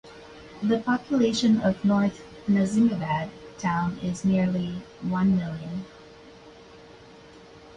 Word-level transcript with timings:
The 0.63 0.79
population 0.79 1.61
of 1.61 1.85
North 1.85 2.23
Nazimabad 2.49 3.29
town 3.59 3.99
is 3.99 4.25
nearly 4.25 4.81
one 5.01 5.37
million. 5.37 5.85